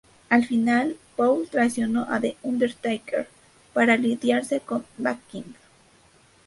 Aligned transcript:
Al 0.29 0.45
final, 0.47 0.97
Paul 1.15 1.47
traicionó 1.47 2.07
a 2.09 2.19
The 2.19 2.35
Undertaker 2.41 3.27
para 3.71 3.93
aliarse 3.93 4.59
con 4.59 4.83
Mankind. 4.97 5.53